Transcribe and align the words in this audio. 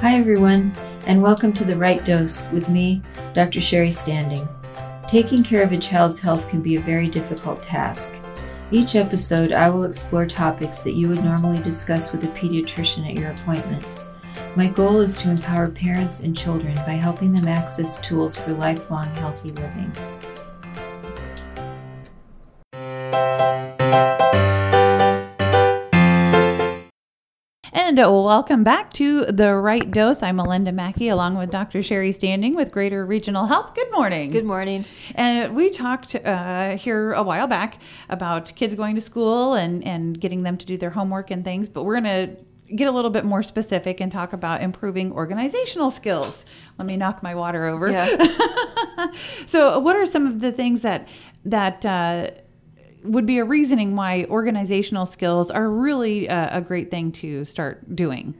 Hi, 0.00 0.14
everyone, 0.14 0.72
and 1.06 1.22
welcome 1.22 1.52
to 1.54 1.64
The 1.64 1.76
Right 1.76 2.04
Dose 2.04 2.50
with 2.52 2.68
me, 2.68 3.02
Dr. 3.34 3.60
Sherry 3.60 3.90
Standing. 3.90 4.46
Taking 5.06 5.42
care 5.42 5.62
of 5.62 5.72
a 5.72 5.78
child's 5.78 6.20
health 6.20 6.48
can 6.48 6.62
be 6.62 6.76
a 6.76 6.80
very 6.80 7.08
difficult 7.08 7.62
task. 7.62 8.14
Each 8.70 8.96
episode, 8.96 9.52
I 9.52 9.70
will 9.70 9.84
explore 9.84 10.26
topics 10.26 10.80
that 10.80 10.94
you 10.94 11.08
would 11.08 11.22
normally 11.22 11.62
discuss 11.62 12.12
with 12.12 12.24
a 12.24 12.28
pediatrician 12.28 13.08
at 13.08 13.18
your 13.18 13.30
appointment. 13.30 13.84
My 14.56 14.68
goal 14.68 15.00
is 15.00 15.18
to 15.18 15.30
empower 15.30 15.68
parents 15.68 16.20
and 16.20 16.36
children 16.36 16.74
by 16.86 16.94
helping 16.94 17.32
them 17.32 17.46
access 17.46 18.00
tools 18.00 18.36
for 18.36 18.52
lifelong 18.54 19.06
healthy 19.16 19.50
living. 19.50 19.92
And 27.86 27.98
welcome 27.98 28.64
back 28.64 28.92
to 28.94 29.26
The 29.26 29.54
Right 29.54 29.88
Dose. 29.88 30.20
I'm 30.20 30.34
Melinda 30.34 30.72
Mackey 30.72 31.08
along 31.08 31.38
with 31.38 31.52
Dr. 31.52 31.84
Sherry 31.84 32.10
Standing 32.10 32.56
with 32.56 32.72
Greater 32.72 33.06
Regional 33.06 33.46
Health. 33.46 33.76
Good 33.76 33.92
morning. 33.92 34.30
Good 34.30 34.44
morning. 34.44 34.84
And 35.14 35.54
we 35.54 35.70
talked 35.70 36.16
uh, 36.16 36.76
here 36.78 37.12
a 37.12 37.22
while 37.22 37.46
back 37.46 37.78
about 38.08 38.52
kids 38.56 38.74
going 38.74 38.96
to 38.96 39.00
school 39.00 39.54
and, 39.54 39.86
and 39.86 40.20
getting 40.20 40.42
them 40.42 40.56
to 40.56 40.66
do 40.66 40.76
their 40.76 40.90
homework 40.90 41.30
and 41.30 41.44
things, 41.44 41.68
but 41.68 41.84
we're 41.84 42.00
going 42.00 42.26
to 42.26 42.74
get 42.74 42.88
a 42.88 42.90
little 42.90 43.12
bit 43.12 43.24
more 43.24 43.44
specific 43.44 44.00
and 44.00 44.10
talk 44.10 44.32
about 44.32 44.62
improving 44.62 45.12
organizational 45.12 45.92
skills. 45.92 46.44
Let 46.78 46.86
me 46.86 46.96
knock 46.96 47.22
my 47.22 47.36
water 47.36 47.66
over. 47.66 47.88
Yeah. 47.88 49.12
so, 49.46 49.78
what 49.78 49.94
are 49.94 50.06
some 50.06 50.26
of 50.26 50.40
the 50.40 50.50
things 50.50 50.82
that 50.82 51.06
that 51.44 51.86
uh, 51.86 52.30
would 53.06 53.26
be 53.26 53.38
a 53.38 53.44
reasoning 53.44 53.96
why 53.96 54.26
organizational 54.28 55.06
skills 55.06 55.50
are 55.50 55.70
really 55.70 56.26
a, 56.26 56.56
a 56.56 56.60
great 56.60 56.90
thing 56.90 57.12
to 57.12 57.44
start 57.44 57.94
doing? 57.96 58.34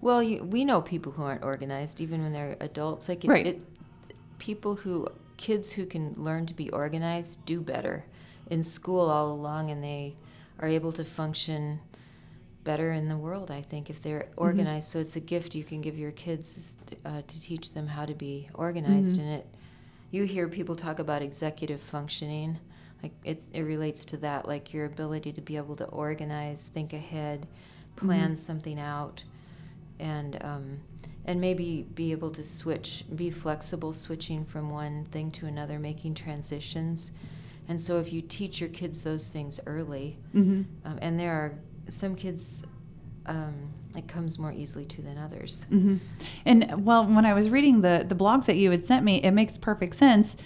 Well, 0.00 0.22
you, 0.22 0.42
we 0.42 0.64
know 0.64 0.80
people 0.80 1.12
who 1.12 1.22
aren't 1.22 1.44
organized, 1.44 2.00
even 2.00 2.22
when 2.22 2.32
they're 2.32 2.56
adults. 2.60 3.08
Like 3.08 3.24
it, 3.24 3.28
Right. 3.28 3.46
it, 3.46 3.60
people 4.38 4.74
who, 4.76 5.06
kids 5.36 5.72
who 5.72 5.86
can 5.86 6.14
learn 6.16 6.46
to 6.46 6.54
be 6.54 6.70
organized, 6.70 7.44
do 7.44 7.60
better 7.60 8.04
in 8.50 8.62
school 8.62 9.08
all 9.08 9.32
along, 9.32 9.70
and 9.70 9.82
they 9.84 10.16
are 10.58 10.68
able 10.68 10.92
to 10.92 11.04
function 11.04 11.80
better 12.64 12.92
in 12.92 13.08
the 13.08 13.16
world. 13.16 13.50
I 13.50 13.62
think 13.62 13.90
if 13.90 14.02
they're 14.02 14.20
mm-hmm. 14.30 14.42
organized, 14.42 14.88
so 14.88 14.98
it's 14.98 15.16
a 15.16 15.20
gift 15.20 15.54
you 15.54 15.64
can 15.64 15.80
give 15.80 15.98
your 15.98 16.12
kids 16.12 16.76
uh, 17.04 17.22
to 17.26 17.40
teach 17.40 17.72
them 17.72 17.86
how 17.86 18.06
to 18.06 18.14
be 18.14 18.48
organized. 18.54 19.16
Mm-hmm. 19.16 19.24
And 19.24 19.38
it, 19.40 19.46
you 20.10 20.24
hear 20.24 20.48
people 20.48 20.76
talk 20.76 20.98
about 20.98 21.22
executive 21.22 21.80
functioning, 21.80 22.58
like 23.02 23.12
it, 23.24 23.42
it 23.52 23.62
relates 23.62 24.04
to 24.06 24.16
that, 24.18 24.46
like 24.46 24.72
your 24.72 24.84
ability 24.86 25.32
to 25.32 25.40
be 25.40 25.56
able 25.56 25.76
to 25.76 25.84
organize, 25.86 26.68
think 26.72 26.92
ahead, 26.92 27.46
plan 27.96 28.36
something 28.36 28.78
out 28.78 29.24
and 29.98 30.38
um, 30.42 30.78
and 31.26 31.40
maybe 31.40 31.86
be 31.94 32.12
able 32.12 32.30
to 32.30 32.42
switch, 32.42 33.04
be 33.14 33.30
flexible, 33.30 33.92
switching 33.92 34.44
from 34.44 34.70
one 34.70 35.04
thing 35.06 35.30
to 35.32 35.46
another, 35.46 35.78
making 35.78 36.14
transitions. 36.14 37.10
And 37.68 37.80
so, 37.80 37.98
if 37.98 38.12
you 38.12 38.22
teach 38.22 38.60
your 38.60 38.70
kids 38.70 39.02
those 39.02 39.28
things 39.28 39.60
early, 39.66 40.18
Mm-hmm. 40.34 40.62
um, 40.88 40.98
and 41.02 41.20
there 41.20 41.32
are 41.32 41.52
some 41.88 42.14
kids, 42.16 42.64
um, 43.26 43.54
it 43.96 44.08
comes 44.08 44.38
more 44.38 44.52
easily 44.52 44.84
to 44.86 45.02
than 45.02 45.18
others. 45.18 45.66
hmm 45.68 45.96
And 46.46 46.84
well, 46.84 47.04
when 47.06 47.24
I 47.26 47.34
was 47.34 47.48
reading 47.50 47.80
the 47.82 48.04
the 48.08 48.14
blogs 48.14 48.46
that 48.46 48.56
you 48.56 48.70
had 48.70 48.86
sent 48.86 49.04
me, 49.04 49.22
it 49.22 49.30
makes 49.32 49.58
perfect 49.58 49.94
sense 49.96 50.36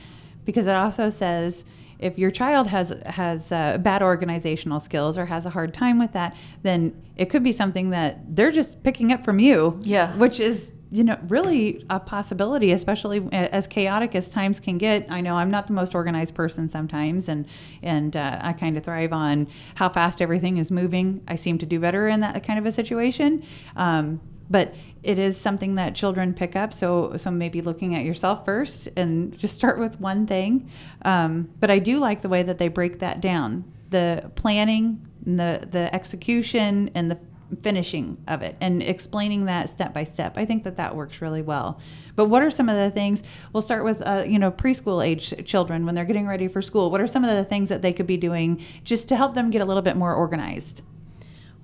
because 0.45 0.67
it 0.67 0.75
also 0.75 1.09
says 1.11 1.65
if 1.99 2.19
your 2.19 2.31
child 2.31 2.69
has 2.69 2.91
has 3.07 3.53
uh, 3.53 3.79
bad 3.79 4.03
organizational 4.03 4.81
skills 4.81 5.17
or 5.19 5.27
has 5.27 5.47
a 5.47 5.51
hard 5.51 5.75
time 5.75 5.99
with 5.99 6.13
that, 6.13 6.37
then 6.63 6.95
it 7.17 7.27
could 7.31 7.43
be 7.43 7.53
something 7.53 7.91
that 7.91 8.37
they're 8.37 8.53
just 8.53 8.83
picking 8.83 9.13
up 9.13 9.25
from 9.25 9.39
you. 9.39 9.79
Yeah. 9.83 10.17
which 10.17 10.41
is 10.41 10.73
you 10.91 11.03
know 11.03 11.19
really 11.29 11.85
a 11.91 11.99
possibility, 11.99 12.71
especially 12.71 13.27
as 13.33 13.67
chaotic 13.67 14.15
as 14.15 14.31
times 14.31 14.61
can 14.61 14.79
get. 14.79 15.07
I 15.11 15.21
know 15.21 15.35
I'm 15.35 15.51
not 15.51 15.67
the 15.67 15.73
most 15.73 15.95
organized 15.95 16.35
person 16.35 16.69
sometimes, 16.69 17.29
and 17.29 17.47
and 17.83 18.17
uh, 18.17 18.39
I 18.41 18.53
kind 18.53 18.77
of 18.77 18.85
thrive 18.85 19.13
on 19.13 19.49
how 19.75 19.89
fast 19.89 20.23
everything 20.23 20.59
is 20.59 20.71
moving. 20.71 21.23
I 21.27 21.35
seem 21.35 21.59
to 21.59 21.67
do 21.67 21.81
better 21.81 22.07
in 22.07 22.21
that 22.21 22.45
kind 22.45 22.61
of 22.61 22.67
a 22.67 22.73
situation. 22.73 23.43
Um, 23.75 24.21
but 24.49 24.75
it 25.05 25.19
is 25.19 25.39
something 25.39 25.75
that 25.77 25.95
children 25.95 26.35
pick 26.35 26.57
up. 26.57 26.73
So, 26.73 27.17
so 27.17 27.31
maybe 27.31 27.61
looking 27.61 27.95
at 27.95 28.05
yourself 28.05 28.45
first 28.45 28.89
and 28.97 29.37
just 29.39 29.55
start 29.55 29.79
with 29.79 30.01
one 30.01 30.27
thing. 30.27 30.71
Um, 31.03 31.51
but 31.61 31.71
I 31.71 31.79
do 31.79 31.99
like 31.99 32.23
the 32.23 32.29
way 32.29 32.43
that 32.43 32.59
they 32.59 32.69
break 32.69 32.99
that 33.01 33.21
down: 33.21 33.65
the 33.91 34.31
planning, 34.35 35.07
the 35.25 35.69
the 35.71 35.95
execution, 35.95 36.91
and 36.95 37.11
the 37.11 37.19
finishing 37.63 38.17
of 38.27 38.43
it, 38.43 38.57
and 38.61 38.83
explaining 38.83 39.45
that 39.45 39.71
step 39.71 39.93
by 39.93 40.05
step. 40.05 40.37
I 40.37 40.45
think 40.45 40.65
that 40.65 40.77
that 40.77 40.97
works 40.97 41.21
really 41.21 41.43
well. 41.43 41.79
But 42.17 42.27
what 42.27 42.43
are 42.43 42.51
some 42.51 42.69
of 42.69 42.77
the 42.77 42.91
things? 42.91 43.23
We'll 43.53 43.61
start 43.61 43.85
with 43.85 44.01
uh, 44.03 44.25
you 44.27 44.39
know 44.39 44.51
preschool 44.51 45.05
age 45.05 45.35
children 45.47 45.85
when 45.87 45.95
they're 45.95 46.05
getting 46.05 46.27
ready 46.27 46.49
for 46.49 46.63
school. 46.63 46.91
What 46.91 47.01
are 47.01 47.07
some 47.07 47.25
of 47.25 47.37
the 47.37 47.45
things 47.45 47.69
that 47.69 47.83
they 47.83 47.93
could 47.93 48.07
be 48.07 48.17
doing 48.17 48.65
just 48.85 49.09
to 49.11 49.17
help 49.17 49.35
them 49.35 49.51
get 49.51 49.61
a 49.61 49.65
little 49.65 49.83
bit 49.83 49.97
more 49.97 50.15
organized? 50.15 50.83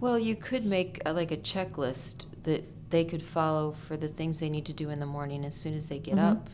Well, 0.01 0.19
you 0.19 0.35
could 0.35 0.65
make 0.65 1.01
a, 1.05 1.13
like 1.13 1.31
a 1.31 1.37
checklist 1.37 2.25
that 2.45 2.65
they 2.91 3.05
could 3.05 3.23
follow 3.23 3.73
for 3.73 3.97
the 3.97 4.09
things 4.09 4.41
they 4.41 4.51
need 4.51 4.67
to 4.67 4.73
do 4.73 4.91
in 4.91 5.01
the 5.01 5.07
morning 5.07 5.45
as 5.45 5.55
soon 5.55 5.75
as 5.75 5.87
they 5.87 5.99
get 5.99 6.17
Mhm. 6.17 6.31
up. 6.33 6.51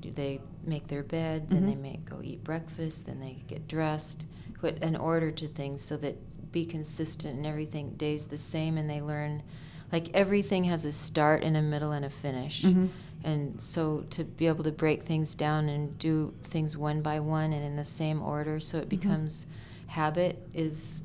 Do 0.00 0.10
they 0.10 0.40
make 0.66 0.88
their 0.88 1.02
bed? 1.02 1.48
Then 1.48 1.64
they 1.66 1.74
Mhm. 1.74 1.80
may 1.82 2.00
go 2.04 2.20
eat 2.22 2.44
breakfast. 2.44 3.06
Then 3.06 3.20
they 3.20 3.42
get 3.46 3.66
dressed. 3.68 4.26
Put 4.60 4.82
an 4.82 4.96
order 4.96 5.30
to 5.30 5.48
things 5.48 5.80
so 5.80 5.96
that 5.98 6.16
be 6.52 6.64
consistent 6.66 7.36
and 7.36 7.46
everything 7.46 7.90
days 7.96 8.26
the 8.26 8.38
same, 8.38 8.76
and 8.76 8.88
they 8.90 9.00
learn. 9.00 9.42
Like 9.92 10.10
everything 10.14 10.64
has 10.64 10.84
a 10.84 10.92
start 10.92 11.42
and 11.42 11.56
a 11.56 11.62
middle 11.62 11.92
and 11.92 12.04
a 12.04 12.10
finish. 12.10 12.62
Mhm. 12.62 12.88
And 13.22 13.62
so 13.62 14.04
to 14.10 14.24
be 14.24 14.46
able 14.46 14.64
to 14.64 14.72
break 14.72 15.02
things 15.04 15.34
down 15.34 15.68
and 15.68 15.96
do 15.98 16.34
things 16.42 16.76
one 16.76 17.00
by 17.00 17.20
one 17.20 17.52
and 17.52 17.64
in 17.64 17.76
the 17.76 17.84
same 17.84 18.20
order 18.20 18.60
so 18.60 18.78
it 18.78 18.88
becomes 18.88 19.46
habit 19.86 20.46
is 20.52 21.00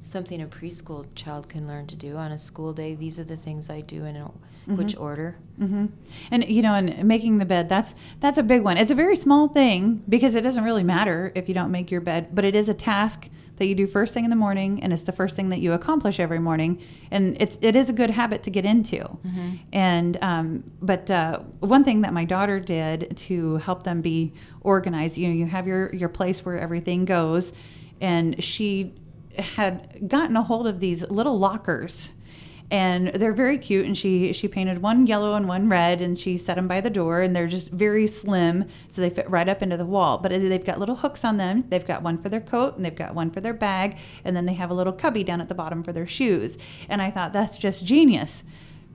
something 0.00 0.40
a 0.42 0.46
preschool 0.46 1.06
child 1.14 1.48
can 1.48 1.66
learn 1.66 1.86
to 1.88 1.96
do 1.96 2.16
on 2.16 2.32
a 2.32 2.38
school 2.38 2.72
day. 2.72 2.94
These 2.94 3.18
are 3.18 3.24
the 3.24 3.36
things 3.36 3.68
I 3.70 3.80
do 3.82 4.04
in 4.04 4.16
a, 4.16 4.30
which 4.66 4.96
order. 4.96 5.36
hmm 5.58 5.86
And 6.30 6.44
you 6.48 6.62
know, 6.62 6.74
and 6.74 7.04
making 7.04 7.38
the 7.38 7.44
bed 7.44 7.68
that's 7.68 7.94
that's 8.20 8.38
a 8.38 8.42
big 8.42 8.62
one. 8.62 8.76
It's 8.76 8.90
a 8.90 8.94
very 8.94 9.16
small 9.16 9.48
thing 9.48 10.02
because 10.08 10.34
it 10.34 10.42
doesn't 10.42 10.62
really 10.64 10.84
matter 10.84 11.32
if 11.34 11.48
you 11.48 11.54
don't 11.54 11.70
make 11.70 11.90
your 11.90 12.00
bed, 12.00 12.34
but 12.34 12.44
it 12.44 12.54
is 12.54 12.68
a 12.68 12.74
task 12.74 13.28
that 13.56 13.66
you 13.66 13.74
do 13.74 13.86
first 13.86 14.14
thing 14.14 14.24
in 14.24 14.30
the 14.30 14.36
morning, 14.36 14.82
and 14.82 14.90
it's 14.92 15.02
the 15.02 15.12
first 15.12 15.36
thing 15.36 15.50
that 15.50 15.58
you 15.60 15.72
accomplish 15.74 16.18
every 16.18 16.38
morning, 16.38 16.80
and 17.10 17.36
it's 17.42 17.58
it 17.60 17.76
is 17.76 17.90
a 17.90 17.92
good 17.92 18.08
habit 18.10 18.42
to 18.44 18.50
get 18.50 18.64
into. 18.64 19.18
And 19.72 20.16
um, 20.22 20.64
but 20.80 21.10
uh, 21.10 21.40
one 21.58 21.84
thing 21.84 22.00
that 22.02 22.12
my 22.14 22.24
daughter 22.24 22.58
did 22.60 23.16
to 23.28 23.56
help 23.56 23.82
them 23.82 24.00
be 24.00 24.32
organized, 24.62 25.18
you 25.18 25.28
know, 25.28 25.34
you 25.34 25.46
have 25.46 25.66
your 25.66 25.94
your 25.94 26.08
place 26.08 26.42
where 26.44 26.58
everything 26.58 27.04
goes, 27.04 27.52
and 28.00 28.42
she 28.42 28.94
had 29.38 30.08
gotten 30.08 30.36
a 30.36 30.42
hold 30.42 30.66
of 30.66 30.80
these 30.80 31.08
little 31.10 31.38
lockers 31.38 32.12
and 32.70 33.08
they're 33.08 33.32
very 33.32 33.58
cute 33.58 33.84
and 33.84 33.98
she 33.98 34.32
she 34.32 34.46
painted 34.46 34.80
one 34.80 35.06
yellow 35.06 35.34
and 35.34 35.48
one 35.48 35.68
red 35.68 36.00
and 36.00 36.18
she 36.18 36.36
set 36.36 36.54
them 36.54 36.68
by 36.68 36.80
the 36.80 36.90
door 36.90 37.20
and 37.20 37.34
they're 37.34 37.48
just 37.48 37.70
very 37.70 38.06
slim 38.06 38.64
so 38.88 39.00
they 39.00 39.10
fit 39.10 39.28
right 39.28 39.48
up 39.48 39.60
into 39.60 39.76
the 39.76 39.84
wall. 39.84 40.18
But 40.18 40.30
they've 40.30 40.64
got 40.64 40.78
little 40.78 40.96
hooks 40.96 41.24
on 41.24 41.36
them. 41.36 41.64
They've 41.68 41.86
got 41.86 42.02
one 42.02 42.22
for 42.22 42.28
their 42.28 42.40
coat 42.40 42.76
and 42.76 42.84
they've 42.84 42.94
got 42.94 43.14
one 43.14 43.30
for 43.30 43.40
their 43.40 43.54
bag 43.54 43.98
and 44.24 44.36
then 44.36 44.46
they 44.46 44.54
have 44.54 44.70
a 44.70 44.74
little 44.74 44.92
cubby 44.92 45.24
down 45.24 45.40
at 45.40 45.48
the 45.48 45.54
bottom 45.54 45.82
for 45.82 45.92
their 45.92 46.06
shoes. 46.06 46.56
And 46.88 47.02
i 47.02 47.10
thought 47.10 47.32
that's 47.32 47.58
just 47.58 47.84
genius. 47.84 48.44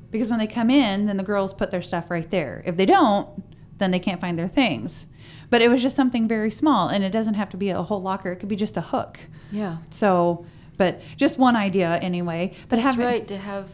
Because 0.09 0.29
when 0.29 0.39
they 0.39 0.47
come 0.47 0.69
in 0.69 1.07
then 1.07 1.17
the 1.17 1.23
girls 1.23 1.53
put 1.53 1.71
their 1.71 1.81
stuff 1.81 2.09
right 2.09 2.29
there. 2.31 2.63
If 2.65 2.77
they 2.77 2.85
don't 2.85 3.43
then 3.77 3.91
they 3.91 3.99
can't 3.99 4.21
find 4.21 4.39
their 4.39 4.47
things 4.47 5.07
but 5.49 5.61
it 5.61 5.69
was 5.69 5.81
just 5.81 5.95
something 5.95 6.27
very 6.27 6.51
small 6.51 6.87
and 6.89 7.03
it 7.03 7.11
doesn't 7.11 7.35
have 7.35 7.49
to 7.49 7.57
be 7.57 7.69
a 7.69 7.81
whole 7.81 8.01
locker 8.01 8.31
it 8.31 8.37
could 8.37 8.49
be 8.49 8.55
just 8.55 8.77
a 8.77 8.81
hook 8.81 9.19
Yeah. 9.51 9.77
so 9.91 10.45
but 10.77 11.01
just 11.17 11.37
one 11.37 11.55
idea 11.55 11.95
anyway 11.97 12.53
but 12.69 12.77
That's 12.81 12.97
right, 12.97 13.27
to 13.27 13.37
have 13.37 13.69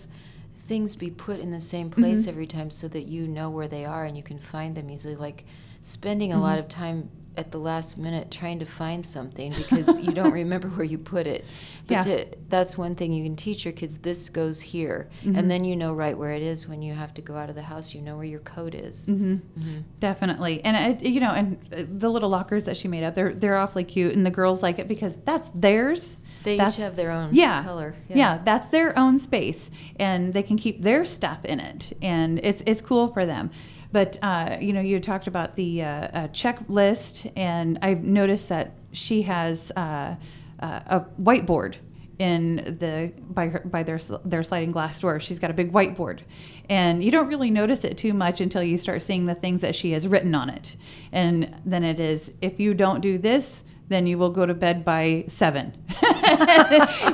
things 0.55 0.95
be 0.95 1.09
put 1.09 1.39
in 1.39 1.51
the 1.51 1.59
same 1.59 1.89
place 1.89 2.25
Mhm. 2.25 2.29
every 2.29 2.47
time 2.47 2.69
so 2.69 2.87
that 2.89 3.05
you 3.07 3.27
know 3.27 3.49
where 3.49 3.67
they 3.67 3.83
are 3.85 4.05
and 4.05 4.15
you 4.15 4.23
can 4.23 4.39
find 4.39 4.73
them 4.75 4.89
easily. 4.89 5.15
Like 5.15 5.43
spending 5.81 6.31
a 6.31 6.35
Mm-hmm. 6.35 6.43
lot 6.43 6.59
of 6.59 6.67
time 6.69 7.09
at 7.37 7.51
the 7.51 7.57
last 7.57 7.97
minute 7.97 8.29
trying 8.29 8.59
to 8.59 8.65
find 8.65 9.05
something 9.05 9.53
because 9.53 9.97
you 9.99 10.11
don't 10.11 10.33
remember 10.43 10.67
where 10.69 10.83
you 10.85 10.97
put 10.97 11.27
it. 11.27 11.45
But 11.87 11.93
Yeah. 11.93 12.01
to, 12.01 12.25
that's 12.49 12.77
one 12.77 12.95
thing 12.95 13.13
you 13.13 13.23
can 13.23 13.35
teach 13.35 13.63
your 13.63 13.71
kids 13.71 13.97
this 13.99 14.27
goes 14.29 14.59
here. 14.61 15.09
Mhm. 15.23 15.37
And 15.37 15.49
then 15.49 15.63
you 15.63 15.75
know 15.77 15.93
right 15.93 16.17
where 16.17 16.33
it 16.33 16.41
is 16.41 16.67
when 16.67 16.81
you 16.81 16.93
have 16.93 17.13
to 17.15 17.21
go 17.21 17.35
out 17.35 17.49
of 17.49 17.55
the 17.55 17.61
house. 17.61 17.95
You 17.95 18.01
know 18.01 18.15
where 18.17 18.25
your 18.25 18.39
coat 18.41 18.75
is. 18.75 19.07
hmm 19.07 19.35
Mhm. 19.59 19.83
Definitely, 19.99 20.63
and 20.65 21.01
it, 21.01 21.07
you 21.07 21.19
know, 21.19 21.31
and 21.31 21.57
uh, 21.73 21.83
the 21.87 22.09
little 22.09 22.29
lockers 22.29 22.65
that 22.65 22.75
she 22.77 22.87
made 22.87 23.03
up, 23.03 23.15
they're 23.15 23.33
they're 23.33 23.57
awfully 23.57 23.83
cute, 23.83 24.13
and 24.13 24.25
the 24.25 24.31
girls 24.31 24.61
like 24.61 24.77
it 24.79 24.87
because 24.87 25.15
that's 25.25 25.49
theirs. 25.55 26.17
They 26.43 26.57
That's- 26.57 26.73
each 26.73 26.81
have 26.83 26.95
their 26.95 27.11
own 27.11 27.29
yeah, 27.33 27.63
color. 27.63 27.95
Yeah. 28.09 28.39
that's 28.43 28.67
their 28.69 28.97
own 28.97 29.19
space, 29.19 29.69
and 29.97 30.33
they 30.33 30.41
can 30.41 30.57
keep 30.57 30.81
their 30.81 31.05
stuff 31.05 31.45
in 31.45 31.59
it, 31.59 31.95
and 32.01 32.39
it's 32.43 32.63
it's 32.65 32.81
cool 32.81 33.07
for 33.09 33.25
them. 33.27 33.51
But 33.91 34.17
uh, 34.21 34.57
you 34.61 34.73
know, 34.73 34.81
you 34.81 34.99
talked 34.99 35.27
about 35.27 35.55
the 35.55 35.83
uh, 35.83 35.87
uh, 35.87 36.27
checklist, 36.29 37.31
and 37.35 37.77
I've 37.81 38.03
noticed 38.03 38.49
that 38.49 38.73
she 38.91 39.23
has 39.23 39.71
uh, 39.75 40.15
uh, 40.59 40.79
a 40.87 40.99
whiteboard 41.21 41.75
in 42.19 42.77
the 42.79 43.11
by 43.29 43.47
her 43.47 43.59
by 43.59 43.83
their 43.83 43.99
their 44.23 44.43
sliding 44.43 44.71
glass 44.71 44.99
door. 44.99 45.19
She's 45.19 45.39
got 45.39 45.51
a 45.51 45.53
big 45.53 45.73
whiteboard, 45.73 46.21
and 46.69 47.03
you 47.03 47.11
don't 47.11 47.27
really 47.27 47.51
notice 47.51 47.83
it 47.83 47.97
too 47.97 48.13
much 48.13 48.39
until 48.39 48.63
you 48.63 48.77
start 48.77 49.01
seeing 49.01 49.25
the 49.25 49.35
things 49.35 49.61
that 49.61 49.75
she 49.75 49.91
has 49.91 50.07
written 50.07 50.35
on 50.35 50.49
it. 50.49 50.75
And 51.11 51.61
then 51.65 51.83
it 51.83 51.99
is 51.99 52.31
if 52.41 52.59
you 52.59 52.73
don't 52.73 53.01
do 53.01 53.17
this, 53.17 53.63
then 53.89 54.07
you 54.07 54.17
will 54.17 54.29
go 54.29 54.45
to 54.45 54.53
bed 54.53 54.85
by 54.85 55.25
seven. 55.27 55.73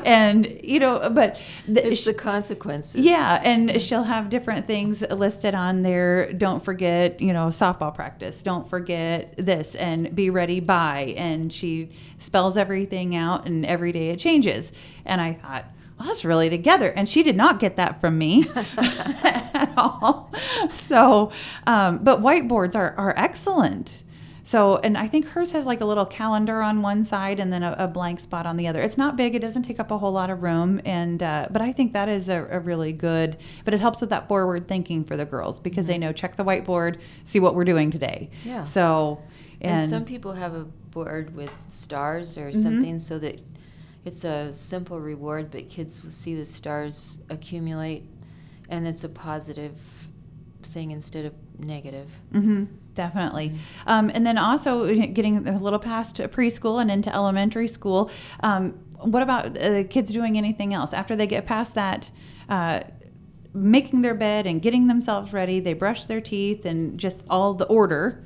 and 0.05 0.59
you 0.63 0.79
know, 0.79 1.09
but 1.09 1.39
the, 1.67 1.87
It's 1.91 2.05
the 2.05 2.13
consequences. 2.13 3.01
yeah, 3.01 3.41
and 3.43 3.81
she'll 3.81 4.03
have 4.03 4.29
different 4.29 4.67
things 4.67 5.01
listed 5.09 5.55
on 5.55 5.81
there. 5.81 6.31
Don't 6.33 6.63
forget, 6.63 7.19
you 7.19 7.33
know, 7.33 7.47
softball 7.47 7.93
practice. 7.93 8.41
Don't 8.43 8.69
forget 8.69 9.33
this 9.37 9.75
and 9.75 10.13
be 10.15 10.29
ready 10.29 10.59
by. 10.59 11.15
And 11.17 11.51
she 11.51 11.89
spells 12.19 12.57
everything 12.57 13.15
out, 13.15 13.47
and 13.47 13.65
every 13.65 13.91
day 13.91 14.09
it 14.09 14.19
changes. 14.19 14.71
And 15.05 15.19
I 15.19 15.33
thought, 15.33 15.65
well, 15.97 16.07
that's 16.09 16.23
really 16.23 16.49
together. 16.49 16.89
And 16.91 17.09
she 17.09 17.23
did 17.23 17.35
not 17.35 17.59
get 17.59 17.77
that 17.77 17.99
from 17.99 18.17
me 18.19 18.45
at 18.55 19.73
all. 19.77 20.31
So, 20.73 21.31
um, 21.65 21.99
but 22.03 22.21
whiteboards 22.21 22.75
are, 22.75 22.93
are 22.97 23.13
excellent. 23.17 24.03
So, 24.47 24.77
and 24.77 24.97
I 24.97 25.09
think 25.09 25.27
hers 25.27 25.51
has 25.51 25.65
like 25.65 25.81
a 25.81 25.85
little 25.85 26.05
calendar 26.05 26.61
on 26.61 26.81
one 26.81 27.03
side 27.03 27.41
and 27.41 27.51
then 27.51 27.63
a, 27.63 27.75
a 27.79 27.85
blank 27.85 28.21
spot 28.21 28.45
on 28.45 28.55
the 28.55 28.65
other. 28.65 28.81
It's 28.81 28.97
not 28.97 29.17
big; 29.17 29.35
it 29.35 29.39
doesn't 29.39 29.63
take 29.63 29.77
up 29.77 29.91
a 29.91 29.97
whole 29.97 30.13
lot 30.13 30.29
of 30.29 30.41
room, 30.41 30.79
and 30.85 31.21
uh, 31.21 31.49
but 31.51 31.61
I 31.61 31.73
think 31.73 31.91
that 31.91 32.07
is 32.07 32.29
a, 32.29 32.47
a 32.49 32.61
really 32.61 32.93
good. 32.93 33.35
But 33.65 33.73
it 33.73 33.81
helps 33.81 33.99
with 33.99 34.09
that 34.11 34.29
forward 34.29 34.65
thinking 34.65 35.03
for 35.03 35.17
the 35.17 35.25
girls 35.25 35.59
because 35.59 35.85
they 35.87 35.97
know 35.97 36.13
check 36.13 36.37
the 36.37 36.45
whiteboard, 36.45 37.01
see 37.25 37.41
what 37.41 37.55
we're 37.55 37.65
doing 37.65 37.91
today. 37.91 38.29
Yeah. 38.45 38.63
So, 38.63 39.21
And, 39.59 39.81
and, 39.81 39.89
some 39.89 40.05
people 40.05 40.31
have 40.31 40.53
a 40.53 40.63
board 40.91 41.35
with 41.35 41.53
stars 41.67 42.37
or 42.37 42.51
Mhm. 42.51 42.63
something 42.63 42.99
so 42.99 43.19
that 43.19 43.41
it's 44.05 44.23
a 44.23 44.53
simple 44.53 45.01
reward, 45.01 45.51
but 45.51 45.67
kids 45.67 46.01
will 46.01 46.11
see 46.11 46.35
the 46.35 46.45
stars 46.45 47.19
accumulate 47.29 48.05
and 48.69 48.87
it's 48.87 49.03
a 49.03 49.09
positive 49.09 49.73
thing 50.63 50.91
instead 50.91 51.25
of 51.25 51.33
negative. 51.59 52.09
hmm 52.31 52.65
definitely. 52.97 53.53
Um, 53.85 54.09
and 54.11 54.25
then 54.25 54.39
also 54.39 54.91
getting 54.91 55.47
a 55.47 55.59
little 55.59 55.77
past 55.77 56.15
preschool 56.15 56.81
and 56.81 56.89
into 56.89 57.13
elementary 57.13 57.67
school. 57.67 58.09
Um, 58.41 58.71
what 58.99 59.21
about 59.21 59.55
uh, 59.55 59.83
kids 59.83 60.11
doing 60.11 60.35
anything 60.35 60.73
else 60.73 60.93
after 60.93 61.15
they 61.15 61.27
get 61.27 61.45
past 61.45 61.75
that? 61.75 62.09
Uh, 62.49 62.81
making 63.53 64.01
their 64.01 64.13
bed 64.13 64.45
and 64.47 64.61
getting 64.61 64.87
themselves 64.87 65.33
ready, 65.33 65.59
they 65.59 65.73
brush 65.73 66.05
their 66.05 66.21
teeth 66.21 66.65
and 66.65 66.99
just 66.99 67.23
all 67.29 67.53
the 67.53 67.65
order. 67.65 68.23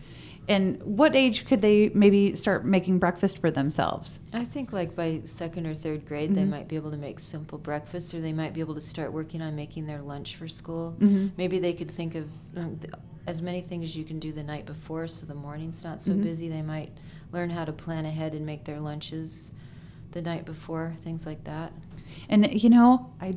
And 0.48 0.82
what 0.84 1.16
age 1.16 1.46
could 1.46 1.62
they 1.62 1.90
maybe 1.94 2.36
start 2.36 2.66
making 2.66 3.00
breakfast 3.00 3.38
for 3.40 3.52
themselves? 3.52 4.20
I 4.34 4.44
think 4.44 4.74
like 4.74 4.96
by 4.96 5.22
second 5.24 5.68
or 5.68 5.74
third 5.74 6.06
grade, 6.06 6.36
they 6.36 6.44
Mhm. 6.44 6.50
might 6.50 6.68
be 6.68 6.76
able 6.76 6.92
to 6.92 6.98
make 6.98 7.20
simple 7.20 7.58
breakfasts, 7.58 8.14
or 8.14 8.22
they 8.22 8.34
might 8.34 8.54
be 8.54 8.60
able 8.60 8.74
to 8.76 8.82
start 8.82 9.14
working 9.14 9.42
on 9.42 9.56
making 9.56 9.86
their 9.86 10.02
lunch 10.02 10.36
for 10.36 10.48
school. 10.48 10.96
Mhm. 11.00 11.32
Maybe 11.38 11.60
they 11.60 11.74
could 11.74 11.90
think 11.92 12.16
of 12.16 12.26
um, 12.58 12.78
th- 12.82 12.94
as 13.28 13.42
many 13.42 13.62
things 13.62 13.84
as 13.86 13.96
you 13.96 14.04
can 14.04 14.20
do 14.20 14.32
the 14.34 14.44
night 14.44 14.66
before, 14.66 15.08
so 15.08 15.26
the 15.26 15.36
morning's 15.36 15.84
not 15.84 16.02
so 16.02 16.12
Mhm. 16.14 16.24
busy. 16.24 16.50
They 16.50 16.64
might 16.64 16.92
learn 17.32 17.50
how 17.52 17.64
to 17.64 17.72
plan 17.72 18.06
ahead 18.06 18.34
and 18.34 18.46
make 18.46 18.66
their 18.66 18.80
lunches 18.80 19.52
the 20.12 20.22
night 20.22 20.44
before, 20.44 20.94
things 21.04 21.26
like 21.26 21.44
that. 21.46 21.72
And 22.28 22.52
you 22.62 22.70
know, 22.70 23.12
I, 23.22 23.36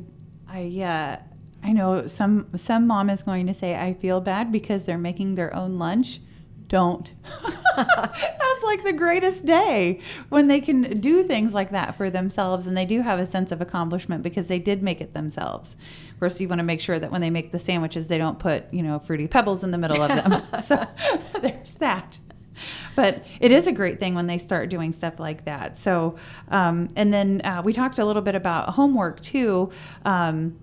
I, 0.49 0.81
uh, 0.81 1.17
I 1.63 1.71
know 1.71 2.07
some 2.07 2.47
some 2.57 2.87
mom 2.87 3.09
is 3.09 3.23
going 3.23 3.45
to 3.47 3.53
say 3.53 3.75
I 3.75 3.93
feel 3.93 4.19
bad 4.19 4.51
because 4.51 4.83
they're 4.83 4.97
making 4.97 5.35
their 5.35 5.55
own 5.55 5.79
lunch. 5.79 6.19
Don't. 6.67 7.11
That's 7.75 8.63
like 8.63 8.83
the 8.83 8.93
greatest 8.93 9.45
day 9.45 9.99
when 10.29 10.47
they 10.47 10.61
can 10.61 10.99
do 10.99 11.23
things 11.23 11.53
like 11.53 11.71
that 11.71 11.95
for 11.95 12.09
themselves, 12.09 12.65
and 12.65 12.75
they 12.75 12.85
do 12.85 13.01
have 13.01 13.19
a 13.19 13.25
sense 13.25 13.51
of 13.51 13.61
accomplishment 13.61 14.23
because 14.23 14.47
they 14.47 14.59
did 14.59 14.81
make 14.81 15.01
it 15.01 15.13
themselves. 15.13 15.75
Of 16.13 16.19
course, 16.19 16.39
you 16.39 16.47
want 16.47 16.59
to 16.59 16.65
make 16.65 16.81
sure 16.81 16.97
that 16.97 17.11
when 17.11 17.21
they 17.21 17.29
make 17.29 17.51
the 17.51 17.59
sandwiches, 17.59 18.07
they 18.07 18.17
don't 18.17 18.39
put 18.39 18.73
you 18.73 18.81
know 18.81 18.99
fruity 18.99 19.27
pebbles 19.27 19.63
in 19.63 19.71
the 19.71 19.77
middle 19.77 20.01
of 20.01 20.09
them. 20.09 20.41
so 20.61 20.85
there's 21.41 21.75
that 21.75 22.19
but 22.95 23.25
it 23.41 23.51
is 23.51 23.67
a 23.67 23.71
great 23.73 23.99
thing 23.99 24.15
when 24.15 24.27
they 24.27 24.37
start 24.37 24.69
doing 24.69 24.93
stuff 24.93 25.19
like 25.19 25.43
that. 25.43 25.77
So, 25.77 26.15
um, 26.47 26.89
and 26.95 27.13
then 27.13 27.41
uh, 27.43 27.61
we 27.63 27.73
talked 27.73 27.99
a 27.99 28.05
little 28.05 28.21
bit 28.21 28.33
about 28.33 28.69
homework 28.69 29.21
too. 29.21 29.71
Um, 30.05 30.57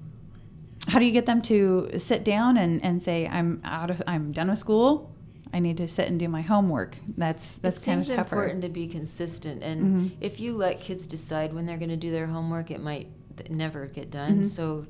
how 0.88 0.98
do 0.98 1.04
you 1.04 1.12
get 1.12 1.26
them 1.26 1.42
to 1.42 1.90
sit 1.98 2.24
down 2.24 2.56
and, 2.56 2.82
and 2.82 3.00
say, 3.02 3.28
"I'm 3.28 3.60
out 3.62 3.90
of, 3.90 4.02
I'm 4.06 4.32
done 4.32 4.48
with 4.48 4.58
school. 4.58 5.11
I 5.52 5.58
need 5.58 5.76
to 5.78 5.88
sit 5.88 6.08
and 6.08 6.18
do 6.18 6.28
my 6.28 6.42
homework." 6.42 6.96
That's 7.16 7.58
that's 7.58 7.82
it 7.82 7.86
kind 7.86 7.98
of 8.00 8.04
seems 8.06 8.16
tougher. 8.16 8.36
important 8.36 8.62
to 8.62 8.68
be 8.68 8.86
consistent, 8.86 9.62
and 9.62 10.10
Mhm. 10.10 10.16
if 10.20 10.40
you 10.40 10.56
let 10.56 10.80
kids 10.80 11.06
decide 11.06 11.52
when 11.52 11.66
they're 11.66 11.78
going 11.78 11.88
to 11.90 11.96
do 11.96 12.10
their 12.10 12.26
homework, 12.26 12.70
it 12.70 12.82
might 12.82 13.08
never 13.50 13.86
get 13.86 14.10
done. 14.10 14.40
Mhm. 14.40 14.44
So, 14.46 14.86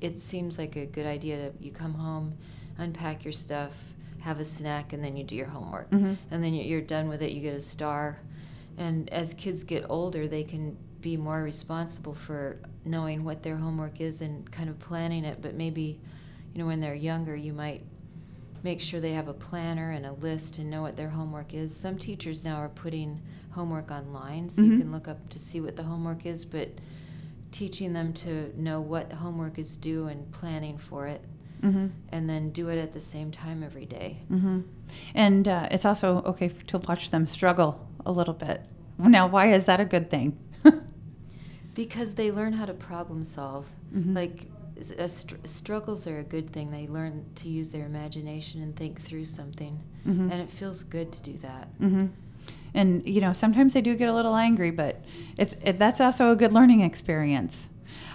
it 0.00 0.18
seems 0.20 0.58
like 0.58 0.76
a 0.76 0.86
good 0.86 1.06
idea 1.06 1.50
to 1.50 1.64
you 1.64 1.70
come 1.72 1.94
home, 1.94 2.32
unpack 2.78 3.24
your 3.24 3.32
stuff, 3.32 3.92
have 4.20 4.40
a 4.40 4.44
snack, 4.44 4.92
and 4.92 5.02
then 5.04 5.16
you 5.16 5.24
do 5.24 5.34
your 5.34 5.46
homework, 5.48 5.90
Mhm. 5.90 6.16
and 6.30 6.42
then 6.42 6.54
you're 6.54 6.80
done 6.80 7.08
with 7.08 7.20
it. 7.22 7.32
You 7.32 7.40
get 7.42 7.54
a 7.54 7.60
star, 7.60 8.18
and 8.78 9.08
as 9.10 9.34
kids 9.34 9.62
get 9.64 9.84
older, 9.90 10.26
they 10.28 10.42
can 10.44 10.76
be 11.02 11.16
more 11.16 11.42
responsible 11.42 12.14
for 12.14 12.58
knowing 12.84 13.24
what 13.24 13.42
their 13.42 13.56
homework 13.56 14.00
is 14.00 14.20
and 14.22 14.50
kind 14.50 14.68
of 14.70 14.78
planning 14.78 15.24
it. 15.24 15.38
But 15.42 15.54
maybe, 15.54 15.98
you 16.54 16.58
know, 16.60 16.66
when 16.66 16.80
they're 16.80 16.94
younger, 16.94 17.34
you 17.36 17.52
might 17.54 17.82
make 18.62 18.80
sure 18.80 19.00
they 19.00 19.12
have 19.12 19.28
a 19.28 19.32
planner 19.34 19.90
and 19.90 20.04
a 20.06 20.12
list 20.12 20.58
and 20.58 20.68
know 20.70 20.82
what 20.82 20.96
their 20.96 21.08
homework 21.10 21.54
is. 21.54 21.74
Some 21.74 21.96
teachers 21.98 22.44
now 22.44 22.56
are 22.56 22.68
putting 22.68 23.20
homework 23.50 23.90
online 23.90 24.48
so 24.48 24.62
you 24.62 24.72
Mhm. 24.72 24.78
can 24.80 24.92
look 24.92 25.08
up 25.08 25.28
to 25.30 25.38
see 25.38 25.60
what 25.60 25.76
the 25.76 25.82
homework 25.82 26.26
is, 26.26 26.44
but 26.44 26.68
teaching 27.50 27.92
them 27.92 28.12
to 28.12 28.52
know 28.60 28.80
what 28.80 29.12
homework 29.12 29.58
is 29.58 29.76
due 29.76 30.06
and 30.06 30.30
planning 30.32 30.78
for 30.78 31.06
it 31.08 31.22
Mm-hmm. 31.62 31.88
and 32.10 32.30
then 32.30 32.50
do 32.52 32.68
it 32.70 32.78
at 32.78 32.92
the 32.92 33.00
same 33.00 33.30
time 33.30 33.62
every 33.62 33.84
day. 33.86 34.18
Mm-hmm. 34.30 34.60
And 35.14 35.46
uh, 35.48 35.68
it's 35.70 35.84
also 35.84 36.22
okay 36.22 36.48
to 36.68 36.78
watch 36.78 37.10
them 37.10 37.26
struggle 37.26 37.86
a 38.06 38.12
little 38.12 38.32
bit. 38.34 38.62
Now, 38.98 39.26
why 39.26 39.50
is 39.52 39.66
that 39.66 39.80
a 39.80 39.84
good 39.84 40.08
thing? 40.10 40.38
Because 41.74 42.14
they 42.14 42.30
learn 42.30 42.52
how 42.52 42.66
to 42.66 42.74
problem 42.74 43.24
solve. 43.24 43.68
Mhm. 43.94 44.14
Like 44.14 44.46
struggles 45.44 46.06
are 46.06 46.18
a 46.18 46.22
good 46.22 46.50
thing. 46.52 46.70
They 46.70 46.86
learn 46.86 47.24
to 47.36 47.48
use 47.48 47.70
their 47.70 47.86
imagination 47.86 48.62
and 48.62 48.74
think 48.76 49.00
through 49.00 49.24
something, 49.26 49.78
Mhm. 50.06 50.30
and 50.30 50.40
it 50.40 50.50
feels 50.50 50.82
good 50.84 51.12
to 51.12 51.22
do 51.22 51.38
that. 51.38 51.68
hmm 51.78 52.06
And 52.72 53.04
you 53.08 53.20
know, 53.20 53.32
sometimes 53.32 53.72
they 53.72 53.80
do 53.80 53.96
get 53.96 54.08
a 54.08 54.12
little 54.14 54.36
angry, 54.36 54.70
but 54.70 55.02
it's 55.36 55.56
it, 55.64 55.78
that's 55.78 56.00
also 56.00 56.30
a 56.32 56.36
good 56.36 56.52
learning 56.52 56.82
experience. 56.82 57.68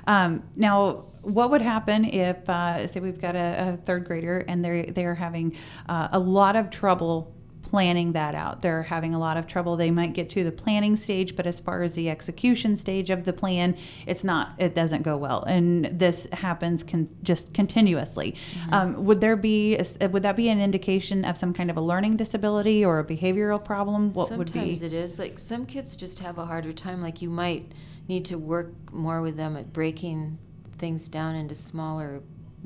Um, 0.07 0.43
now, 0.55 1.03
what 1.23 1.49
would 1.51 1.61
happen 1.61 2.05
if, 2.05 2.47
uh, 2.47 2.87
say, 2.87 2.99
we've 2.99 3.19
got 3.19 3.35
a, 3.35 3.73
a 3.73 3.77
third 3.77 4.05
grader 4.05 4.45
and 4.47 4.63
they're 4.63 4.83
they're 4.85 5.15
having 5.15 5.55
uh, 5.89 6.07
a 6.11 6.19
lot 6.19 6.55
of 6.55 6.69
trouble 6.69 7.33
planning 7.69 8.13
that 8.13 8.35
out? 8.35 8.61
They're 8.61 8.83
having 8.83 9.13
a 9.13 9.19
lot 9.19 9.37
of 9.37 9.47
trouble. 9.47 9.75
They 9.75 9.91
might 9.91 10.13
get 10.13 10.29
to 10.31 10.43
the 10.43 10.51
planning 10.51 10.95
stage, 10.95 11.35
but 11.35 11.47
as 11.47 11.59
far 11.59 11.81
as 11.83 11.93
the 11.95 12.09
execution 12.09 12.77
stage 12.77 13.09
of 13.09 13.25
the 13.25 13.33
plan, 13.33 13.75
it's 14.05 14.23
not. 14.23 14.53
It 14.57 14.75
doesn't 14.75 15.01
go 15.01 15.17
well, 15.17 15.43
and 15.43 15.85
this 15.85 16.27
happens 16.31 16.83
con- 16.83 17.09
just 17.23 17.53
continuously. 17.53 18.35
Um, 18.71 19.05
would 19.05 19.19
there 19.19 19.35
be 19.35 19.77
a 19.77 20.07
would 20.07 20.23
that 20.23 20.35
be 20.35 20.49
an 20.49 20.61
indication 20.61 21.25
of 21.25 21.37
some 21.37 21.53
kind 21.53 21.69
of 21.69 21.77
a 21.77 21.81
learning 21.81 22.17
disability 22.17 22.85
or 22.85 22.99
a 22.99 23.03
behavioral 23.03 23.63
problem? 23.63 24.13
What 24.13 24.29
Sometimes 24.29 24.37
would 24.37 24.53
be? 24.53 24.59
Sometimes 24.59 24.83
it 24.83 24.93
is. 24.93 25.19
Like 25.19 25.39
some 25.39 25.65
kids 25.65 25.95
just 25.95 26.19
have 26.19 26.37
a 26.37 26.45
harder 26.45 26.73
time. 26.73 27.01
Like 27.01 27.21
you 27.21 27.29
might 27.29 27.71
need 28.07 28.25
to 28.25 28.37
work 28.37 28.93
more 28.93 29.21
with 29.21 29.37
them 29.37 29.57
at 29.57 29.73
breaking 29.73 30.37
things 30.77 31.07
down 31.07 31.35
into 31.35 31.55
smaller 31.55 32.21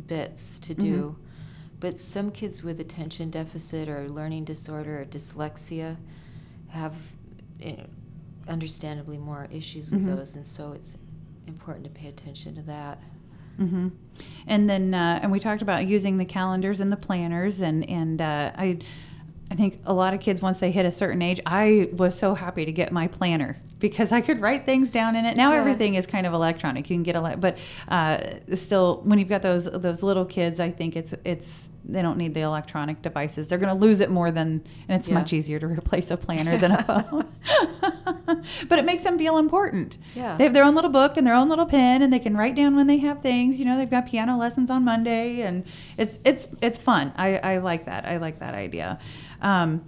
bits 0.08 0.60
to 0.60 0.74
do. 0.74 1.16
Mm-hmm. 1.18 1.26
But 1.80 2.00
some 2.00 2.32
kids 2.32 2.62
with 2.64 2.80
attention 2.80 3.30
deficit 3.30 3.88
or 3.88 4.10
learning 4.10 4.46
disorder 4.46 5.02
or 5.02 5.06
dyslexia 5.06 5.98
have 6.70 6.94
eh, 7.62 7.84
understandably 8.48 9.18
more 9.18 9.48
issues 9.52 9.92
with 9.92 10.04
Mhm. 10.04 10.16
those, 10.16 10.36
and 10.36 10.46
so 10.48 10.72
it's 10.72 10.96
important 11.48 11.84
to 11.86 11.90
pay 11.92 12.08
attention 12.08 12.56
to 12.56 12.62
that. 12.64 13.02
Mm-hmm. 13.60 13.90
And 14.48 14.70
then, 14.70 14.94
uh, 14.94 15.20
and 15.22 15.32
we 15.32 15.40
talked 15.40 15.62
about 15.62 15.86
using 15.88 16.18
the 16.18 16.26
calendars 16.26 16.80
and 16.80 16.92
the 16.92 16.98
planners, 16.98 17.62
and 17.62 17.88
and 17.90 18.22
uh, 18.22 18.52
I, 18.58 18.80
I 19.52 19.56
think 19.56 19.80
a 19.86 19.94
lot 19.94 20.14
of 20.14 20.20
kids 20.20 20.42
once 20.42 20.60
they 20.60 20.70
hit 20.72 20.86
a 20.86 20.92
certain 20.92 21.22
age, 21.22 21.40
I 21.46 21.90
was 21.94 22.18
so 22.18 22.36
happy 22.36 22.66
to 22.66 22.72
get 22.72 22.92
my 22.92 23.08
planner 23.08 23.58
because 23.80 24.12
I 24.12 24.22
could 24.22 24.42
write 24.42 24.66
things 24.66 24.90
down 24.90 25.16
in 25.16 25.26
it. 25.26 25.36
Now 25.38 25.52
Yeah. 25.54 25.60
everything 25.60 25.96
is 25.96 26.06
kind 26.06 26.28
of 26.28 26.34
electronic; 26.34 26.90
you 26.90 26.96
can 26.96 27.04
get 27.04 27.16
a 27.16 27.22
lot, 27.22 27.42
but 27.42 27.58
uh, 27.88 28.18
still, 28.56 29.02
when 29.06 29.18
you've 29.18 29.30
got 29.30 29.42
those 29.42 29.66
those 29.66 30.04
little 30.04 30.26
kids, 30.26 30.60
I 30.60 30.70
think 30.70 30.96
it's 30.96 31.14
it's 31.26 31.70
they 31.92 32.02
don't 32.02 32.18
need 32.18 32.34
the 32.34 32.42
electronic 32.42 33.02
devices. 33.02 33.48
They're 33.48 33.58
going 33.58 33.76
to 33.76 33.80
lose 33.86 34.00
it 34.00 34.10
more 34.10 34.32
than, 34.32 34.64
and 34.88 35.00
it's 35.00 35.10
Yeah. 35.10 35.16
much 35.16 35.34
easier 35.34 35.60
to 35.60 35.68
replace 35.68 36.12
a 36.12 36.18
planner 36.18 36.58
than 36.58 36.72
a 36.72 36.84
phone. 36.90 37.26
but 38.68 38.80
it 38.80 38.86
makes 38.86 39.04
them 39.04 39.18
feel 39.18 39.38
important. 39.38 39.98
Yeah. 40.16 40.38
They 40.38 40.44
have 40.44 40.54
their 40.54 40.64
own 40.64 40.76
little 40.76 40.90
book 40.92 41.18
and 41.18 41.26
their 41.26 41.34
own 41.36 41.50
little 41.50 41.66
pen, 41.66 42.02
and 42.02 42.12
they 42.14 42.20
can 42.20 42.36
write 42.38 42.56
down 42.56 42.76
when 42.76 42.88
they 42.88 42.98
have 42.98 43.22
things. 43.22 43.60
You 43.60 43.66
know, 43.66 43.78
they've 43.78 43.90
got 43.90 44.06
piano 44.08 44.38
lessons 44.38 44.70
on 44.70 44.84
Monday, 44.84 45.42
and 45.42 45.64
it's 45.98 46.20
it's 46.24 46.48
it's 46.62 46.78
fun. 46.78 47.12
I, 47.18 47.38
I 47.38 47.58
like 47.58 47.86
that. 47.86 48.06
I 48.06 48.18
like 48.18 48.40
that 48.40 48.54
idea. 48.54 49.00
Um, 49.42 49.84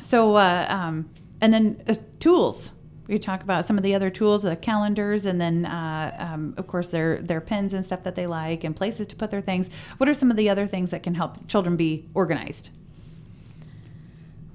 so, 0.00 0.36
uh, 0.36 0.66
um, 0.68 1.10
and 1.40 1.52
then 1.52 1.82
uh, 1.88 1.94
tools. 2.20 2.72
We 3.10 3.18
talk 3.18 3.42
about 3.42 3.66
some 3.66 3.76
of 3.76 3.82
the 3.82 3.94
other 3.94 4.08
tools, 4.08 4.42
the 4.42 4.56
calendars, 4.56 5.26
and 5.26 5.40
then 5.40 5.66
uh, 5.66 6.16
um, 6.18 6.54
of 6.56 6.66
course 6.66 6.88
their 6.90 7.20
their 7.20 7.40
pens 7.40 7.74
and 7.74 7.84
stuff 7.84 8.02
that 8.04 8.14
they 8.14 8.26
like, 8.26 8.64
and 8.64 8.74
places 8.74 9.06
to 9.08 9.16
put 9.16 9.30
their 9.30 9.40
things. 9.42 9.68
What 9.98 10.08
are 10.08 10.14
some 10.14 10.30
of 10.30 10.36
the 10.36 10.48
other 10.48 10.66
things 10.66 10.90
that 10.90 11.02
can 11.02 11.14
help 11.14 11.46
children 11.48 11.76
be 11.76 12.08
organized? 12.14 12.70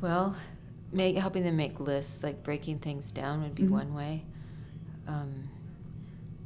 Well, 0.01 0.35
make, 0.91 1.17
helping 1.17 1.43
them 1.43 1.55
make 1.57 1.79
lists, 1.79 2.23
like 2.23 2.43
breaking 2.43 2.79
things 2.79 3.11
down, 3.11 3.43
would 3.43 3.55
be 3.55 3.63
Mhm. 3.63 3.69
one 3.71 3.93
way. 3.93 4.23
Um, 5.07 5.49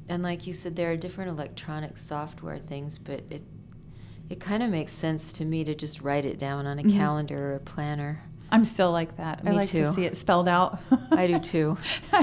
and 0.08 0.24
like 0.24 0.48
you 0.48 0.54
said, 0.54 0.76
there 0.76 0.92
are 0.92 0.98
different 0.98 1.30
electronic 1.32 1.98
software 1.98 2.58
things, 2.58 2.98
but 2.98 3.22
it 3.30 3.44
it 4.30 4.40
kind 4.40 4.62
of 4.62 4.70
makes 4.70 4.92
sense 4.94 5.34
to 5.34 5.44
me 5.44 5.64
to 5.64 5.74
just 5.74 6.02
write 6.02 6.24
it 6.24 6.38
down 6.38 6.68
on 6.68 6.78
a 6.78 6.84
Mhm. 6.84 6.96
calendar 6.96 7.52
or 7.52 7.56
a 7.56 7.60
planner. 7.60 8.22
I'm 8.52 8.66
still 8.66 8.92
like 8.92 9.18
that. 9.18 9.42
I 9.46 9.50
Me 9.52 9.56
like 9.58 9.68
to 9.70 9.86
too. 9.86 9.94
see 9.94 10.06
it 10.06 10.18
spelled 10.18 10.48
out. 10.48 10.80
I 11.12 11.28
do 11.28 11.40
too. 11.40 11.78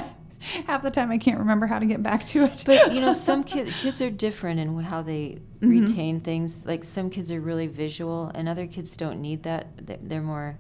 Half 0.67 0.83
the 0.83 0.91
time 0.91 1.11
I 1.11 1.19
can't 1.19 1.39
remember 1.39 1.67
how 1.67 1.79
to 1.79 1.87
get 1.87 2.03
back 2.03 2.27
to 2.29 2.45
it. 2.45 2.63
But 2.67 2.93
you 2.93 3.01
know, 3.01 3.13
some 3.29 3.43
kid, 3.43 3.69
kids 3.75 4.01
are 4.01 4.11
different 4.11 4.61
in 4.61 4.79
how 4.81 5.03
they 5.03 5.39
Mhm. 5.61 5.81
retain 5.81 6.21
things. 6.21 6.67
Like 6.67 6.85
some 6.85 7.09
kids 7.11 7.33
are 7.33 7.41
really 7.41 7.67
visual, 7.67 8.31
and 8.35 8.49
other 8.49 8.67
kids 8.67 8.97
don't 8.97 9.21
need 9.21 9.43
that. 9.45 9.87
They- 9.87 9.99
They're 10.03 10.23
more. 10.23 10.59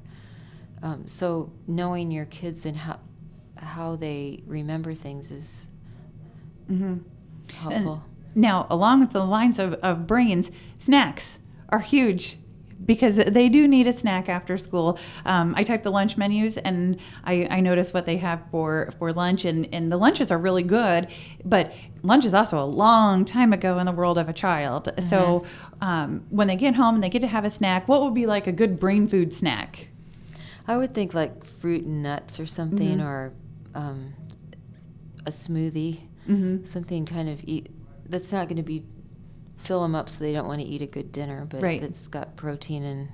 Um, 0.83 1.07
so 1.07 1.53
knowing 1.67 2.11
your 2.11 2.25
kids 2.27 2.65
and 2.67 2.77
how 2.77 2.99
how 3.57 3.97
they 3.97 4.43
remember 4.47 4.93
things 4.95 5.31
is 5.31 5.69
hmm 6.69 6.99
helpful. 7.53 8.03
Now, 8.35 8.67
along 8.69 9.01
with 9.01 9.11
the 9.13 9.25
lines 9.25 9.59
of, 9.59 9.75
of 9.75 10.07
brains, 10.07 10.51
snacks 10.79 11.39
are 11.71 11.79
huge 11.81 12.37
because 12.85 13.17
they 13.17 13.49
do 13.49 13.67
need 13.67 13.87
a 13.87 13.93
snack 13.93 14.29
after 14.29 14.59
school. 14.59 14.99
Um, 15.25 15.55
I 15.57 15.63
type 15.63 15.83
the 15.83 15.91
lunch 15.91 16.17
menus 16.17 16.59
and 16.59 16.99
I, 17.25 17.47
I 17.51 17.61
notice 17.61 17.95
what 17.95 18.05
they 18.07 18.17
have 18.19 18.43
for, 18.51 18.93
for 18.99 19.13
lunch, 19.13 19.45
and, 19.45 19.67
and 19.73 19.91
the 19.91 19.97
lunches 19.97 20.31
are 20.31 20.39
really 20.39 20.63
good, 20.63 21.09
but 21.45 21.73
lunch 22.03 22.25
is 22.25 22.35
also 22.35 22.59
a 22.59 22.67
long 22.67 23.25
time 23.25 23.53
ago 23.53 23.79
in 23.79 23.87
the 23.87 23.93
world 23.93 24.19
of 24.19 24.29
a 24.29 24.33
child. 24.33 24.93
So 25.03 25.47
um, 25.81 26.25
when 26.31 26.49
they 26.49 26.57
get 26.57 26.75
home 26.75 26.97
and 26.97 27.03
they 27.05 27.09
get 27.09 27.21
to 27.21 27.27
have 27.29 27.45
a 27.45 27.51
snack, 27.51 27.89
what 27.89 28.03
would 28.03 28.15
be 28.15 28.27
like 28.27 28.47
a 28.47 28.53
good 28.53 28.79
brain 28.79 29.09
food 29.09 29.33
snack? 29.33 29.89
I 30.69 30.77
would 30.77 30.95
think 30.95 31.15
like 31.15 31.45
fruit 31.45 31.85
and 31.85 32.03
nuts 32.03 32.39
or 32.41 32.47
something, 32.47 32.99
Mhm. 32.99 33.05
or 33.05 33.33
um, 33.75 34.13
a 35.25 35.31
smoothie, 35.31 36.01
Mm-hmm. 36.29 36.65
something 36.65 37.07
kind 37.07 37.29
of 37.29 37.41
eat 37.45 37.69
that's 38.09 38.33
not 38.33 38.49
going 38.49 38.57
to 38.57 38.63
be 38.63 38.85
fill 39.57 39.83
them 39.83 39.95
up 39.95 40.09
so 40.09 40.21
they 40.21 40.33
don't 40.33 40.47
want 40.47 40.61
to 40.61 40.67
eat 40.67 40.83
a 40.83 40.87
good 40.87 41.11
dinner, 41.13 41.45
but 41.49 41.63
Right. 41.63 41.81
that's 41.81 42.07
got 42.09 42.37
protein 42.37 42.85
and 42.85 43.09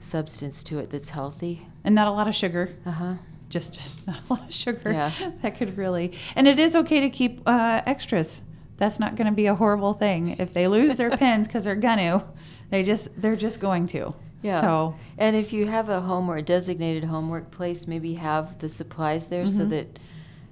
substance 0.00 0.62
to 0.64 0.78
it 0.78 0.90
that's 0.90 1.10
healthy. 1.10 1.66
And 1.84 1.94
not 1.94 2.08
a 2.08 2.10
lot 2.10 2.28
of 2.28 2.34
sugar. 2.34 2.74
Uh 2.86 2.90
huh. 2.90 3.14
just 3.48 3.74
just 3.74 4.06
not 4.06 4.18
a 4.28 4.32
lot 4.34 4.48
of 4.48 4.54
sugar 4.54 4.92
Yeah. 4.92 5.10
that 5.42 5.56
could 5.58 5.76
really 5.76 6.12
and 6.36 6.46
it 6.46 6.58
is 6.58 6.74
okay 6.76 7.00
to 7.00 7.10
keep 7.10 7.42
uh, 7.46 7.82
extras 7.86 8.42
that's 8.76 8.98
not 8.98 9.14
going 9.16 9.26
to 9.26 9.32
be 9.34 9.46
a 9.46 9.54
horrible 9.54 9.92
thing 9.92 10.36
if 10.38 10.54
they 10.54 10.66
lose 10.68 10.96
their 10.96 11.10
pens 11.16 11.46
because 11.46 11.64
they're 11.64 11.74
gonna 11.74 12.24
they 12.70 12.82
just 12.82 13.08
they're 13.20 13.36
just 13.36 13.58
going 13.60 13.86
to 13.88 14.14
Yeah. 14.42 14.60
so 14.60 14.94
And 15.18 15.36
if 15.36 15.52
you 15.52 15.66
have 15.66 15.88
a 15.90 16.00
home 16.00 16.30
or 16.30 16.36
a 16.36 16.42
designated 16.42 17.04
homework 17.04 17.50
place, 17.50 17.86
maybe 17.86 18.14
have 18.14 18.58
the 18.58 18.68
supplies 18.68 19.26
there 19.28 19.44
so 19.46 19.64
Mhm. 19.66 19.70
that, 19.70 19.98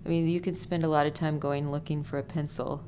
I 0.04 0.08
mean, 0.10 0.28
you 0.28 0.40
can 0.40 0.56
spend 0.56 0.84
a 0.84 0.88
lot 0.88 1.06
of 1.06 1.14
time 1.14 1.38
going 1.38 1.70
looking 1.70 2.02
for 2.02 2.18
a 2.18 2.22
pencil. 2.22 2.82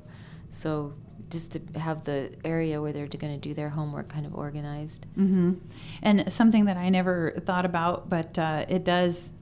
So 0.51 0.93
just 1.31 1.53
to 1.53 1.61
have 1.79 2.05
the 2.05 2.35
area 2.45 2.81
where 2.81 2.93
they're 2.93 3.07
going 3.07 3.33
to 3.33 3.49
do 3.49 3.55
their 3.55 3.69
homework 3.69 4.09
kind 4.09 4.27
of 4.27 4.35
organized. 4.35 5.07
hmm 5.15 5.55
and 6.03 6.33
something 6.33 6.65
that 6.67 6.77
i 6.77 6.89
never 6.89 7.33
thought 7.47 7.65
about 7.65 8.09
but 8.09 8.39
uh, 8.39 8.65
it 8.69 8.85
does 8.85 9.33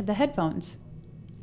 the 0.00 0.14
headphones 0.14 0.76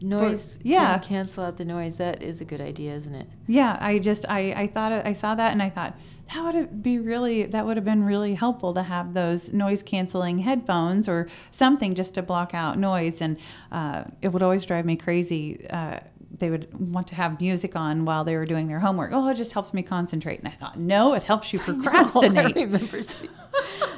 Noise, 0.01 0.60
yeah. 0.63 0.82
yeah. 0.82 0.98
cancel 0.98 1.46
out 1.46 1.55
the 1.55 1.63
noise. 1.63 1.96
That 1.96 2.22
is 2.22 2.41
a 2.41 2.46
good 2.46 2.60
idea, 2.60 2.93
isn't 2.93 3.15
it? 3.15 3.27
yeah 3.48 3.77
i 3.79 4.00
just 4.00 4.25
i 4.29 4.53
i 4.53 4.67
thought 4.67 4.91
i 4.91 5.13
saw 5.13 5.36
that 5.36 5.51
and 5.53 5.62
i 5.62 5.70
thought 5.70 5.98
that 6.34 6.53
would 6.53 6.82
be 6.82 6.98
really 6.98 7.43
that 7.43 7.65
would 7.65 7.77
have 7.77 7.84
been 7.86 8.03
really 8.03 8.34
helpful 8.34 8.74
to 8.74 8.84
have 8.84 9.13
those 9.13 9.51
noise 9.53 9.84
canceling 9.84 10.39
headphones 10.39 11.08
or 11.10 11.27
something 11.51 11.93
just 11.96 12.13
to 12.15 12.22
block 12.22 12.53
out 12.53 12.77
noise 12.77 13.22
and 13.22 13.38
uh, 13.72 14.03
it 14.22 14.29
would 14.29 14.41
always 14.41 14.63
drive 14.65 14.86
me 14.86 14.96
crazy 14.96 15.65
uh, 15.70 16.00
they 16.43 16.50
would 16.50 16.67
want 16.93 17.07
to 17.07 17.15
have 17.15 17.39
music 17.39 17.73
on 17.75 18.03
while 18.03 18.23
they 18.25 18.35
were 18.35 18.45
doing 18.45 18.67
their 18.67 18.79
homework 18.79 19.12
oh 19.13 19.29
it 19.29 19.35
just 19.35 19.53
helps 19.53 19.73
me 19.73 19.81
concentrate 19.81 20.39
and 20.39 20.47
i 20.47 20.51
thought 20.51 20.77
no 20.77 21.13
it 21.13 21.23
helps 21.23 21.53
you 21.53 21.59
I 21.67 21.71
know. 21.71 21.81
procrastinate 21.81 22.57
I 22.57 22.62
remember, 22.62 23.01
see, 23.01 23.29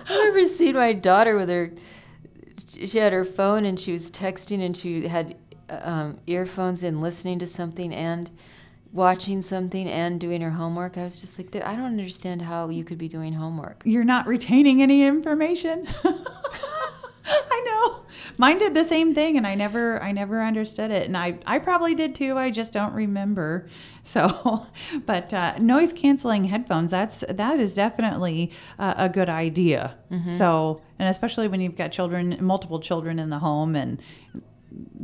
I 0.10 0.18
remember 0.18 0.46
seeing 0.48 0.76
my 0.76 0.94
daughter 0.94 1.36
with 1.38 1.50
her. 1.50 1.72
She 2.68 2.98
had 3.00 3.12
her 3.14 3.26
phone 3.26 3.66
and 3.66 3.80
she 3.80 3.92
was 3.92 4.10
texting 4.12 4.64
and 4.66 4.78
she 4.78 5.08
had 5.08 5.36
um, 5.70 6.20
earphones 6.28 6.84
in, 6.84 7.02
listening 7.02 7.40
to 7.40 7.48
something 7.48 7.94
and 7.94 8.30
watching 8.94 9.42
something 9.42 9.88
and 9.90 10.20
doing 10.22 10.42
her 10.42 10.52
homework. 10.52 10.98
I 10.98 11.04
was 11.04 11.20
just 11.20 11.38
like, 11.38 11.54
I 11.56 11.76
don't 11.76 11.86
understand 11.86 12.44
how 12.44 12.70
you 12.70 12.84
could 12.86 12.98
be 12.98 13.10
doing 13.10 13.34
homework. 13.34 13.82
you're 13.86 14.06
not 14.06 14.26
retaining 14.28 14.82
any 14.82 15.04
information 15.04 15.86
i 16.06 17.62
know 17.66 18.05
mine 18.38 18.58
did 18.60 18.74
the 18.74 18.84
same 18.84 19.14
thing 19.14 19.38
and 19.38 19.46
i 19.46 19.56
never 19.56 20.02
i 20.02 20.12
never 20.12 20.42
understood 20.42 20.92
it. 20.92 21.08
And 21.08 21.18
i 21.18 21.38
i 21.46 21.60
probably 21.60 21.96
did 21.96 22.16
too 22.16 22.38
i 22.38 22.50
just 22.52 22.74
don't 22.74 22.94
remember. 22.94 23.68
So 24.08 24.68
but 25.08 25.34
uh, 25.34 25.58
noise 25.58 25.92
canceling 25.92 26.44
headphones 26.46 26.92
that's 26.92 27.24
that 27.28 27.60
is 27.60 27.74
definitely 27.74 28.52
uh, 28.78 28.94
a 28.98 29.10
good 29.10 29.30
idea. 29.30 29.98
So 30.38 30.82
and 31.00 31.10
especially 31.10 31.48
when 31.48 31.60
you've 31.60 31.76
got 31.76 31.92
children 31.92 32.38
multiple 32.40 32.80
children 32.80 33.18
in 33.18 33.32
the 33.32 33.40
home 33.40 33.76
and 33.76 34.00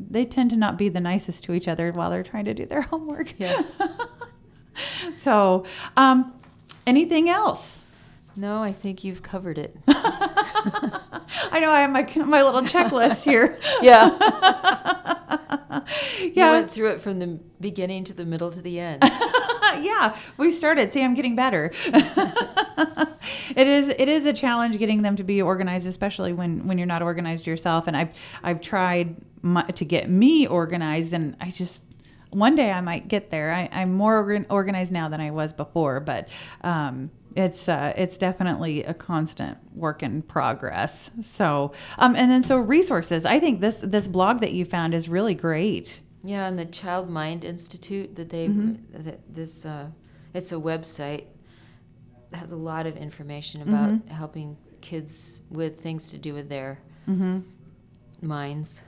they 0.09 0.23
tend 0.25 0.51
to 0.51 0.55
not 0.55 0.77
be 0.77 0.87
the 0.87 0.99
nicest 0.99 1.43
to 1.45 1.53
each 1.53 1.67
other 1.67 1.91
while 1.93 2.11
they're 2.11 2.21
trying 2.21 2.45
to 2.45 2.53
do 2.53 2.65
their 2.67 2.81
homework. 2.91 3.33
Yeah. 3.39 3.63
so 5.17 5.65
um 5.97 6.31
anything 6.85 7.27
else 7.27 7.83
No, 8.35 8.63
I 8.63 8.71
think 8.71 9.03
you've 9.03 9.21
covered 9.21 9.57
it. 9.57 9.75
I 11.51 11.59
know 11.59 11.69
I 11.71 11.81
have 11.81 11.91
my 11.91 12.25
my 12.25 12.43
little 12.43 12.61
checklist 12.61 13.23
here. 13.23 13.57
Yeah. 13.81 14.11
You 16.19 16.31
yeah, 16.35 16.51
went 16.51 16.69
through 16.69 16.91
it 16.91 17.01
from 17.01 17.19
the 17.19 17.39
beginning 17.59 18.03
to 18.05 18.13
the 18.13 18.25
middle 18.25 18.51
to 18.51 18.61
the 18.61 18.79
end. 18.79 19.03
yeah. 19.79 20.17
We 20.37 20.51
started. 20.51 20.91
See, 20.91 21.03
I'm 21.03 21.13
getting 21.13 21.35
better. 21.35 21.71
it 23.55 23.67
is 23.67 23.89
it 23.89 24.07
is 24.07 24.25
a 24.25 24.33
challenge 24.33 24.77
getting 24.77 25.01
them 25.01 25.15
to 25.15 25.23
be 25.23 25.41
organized, 25.41 25.87
especially 25.87 26.33
when 26.33 26.67
when 26.67 26.77
you're 26.77 26.87
not 26.87 27.01
organized 27.01 27.47
yourself. 27.47 27.87
And 27.87 27.97
I've 27.97 28.09
I've 28.43 28.61
tried 28.61 29.15
my, 29.41 29.63
to 29.63 29.85
get 29.85 30.09
me 30.09 30.45
organized, 30.45 31.13
and 31.13 31.35
I 31.39 31.49
just 31.51 31.83
one 32.29 32.55
day 32.55 32.71
I 32.71 32.81
might 32.81 33.07
get 33.07 33.31
there. 33.31 33.51
I, 33.51 33.69
I'm 33.71 33.93
more 33.93 34.45
organized 34.49 34.91
now 34.91 35.09
than 35.09 35.21
I 35.21 35.31
was 35.31 35.53
before, 35.53 35.99
but. 35.99 36.29
Um, 36.61 37.11
it's 37.35 37.67
uh, 37.69 37.93
it's 37.95 38.17
definitely 38.17 38.83
a 38.83 38.93
constant 38.93 39.57
work 39.75 40.03
in 40.03 40.21
progress. 40.21 41.11
So 41.21 41.71
um, 41.97 42.15
and 42.15 42.29
then 42.31 42.43
so 42.43 42.57
resources. 42.57 43.25
I 43.25 43.39
think 43.39 43.61
this 43.61 43.79
this 43.79 44.07
blog 44.07 44.41
that 44.41 44.53
you 44.53 44.65
found 44.65 44.93
is 44.93 45.07
really 45.09 45.33
great. 45.35 46.01
Yeah, 46.23 46.47
and 46.47 46.59
the 46.59 46.65
Child 46.65 47.09
Mind 47.09 47.43
Institute 47.43 48.15
that 48.15 48.29
they 48.29 48.47
Mm-hmm. 48.47 49.03
that 49.03 49.33
this 49.33 49.65
uh, 49.65 49.87
it's 50.33 50.51
a 50.51 50.55
website 50.55 51.25
that 52.29 52.37
has 52.37 52.51
a 52.51 52.55
lot 52.57 52.85
of 52.85 52.95
information 52.97 53.61
about 53.61 53.89
Mm-hmm. 53.89 54.07
helping 54.13 54.57
kids 54.81 55.41
with 55.49 55.79
things 55.79 56.09
to 56.11 56.17
do 56.17 56.33
with 56.33 56.49
their 56.49 56.79
Mm-hmm. 57.09 57.39
minds. 58.21 58.81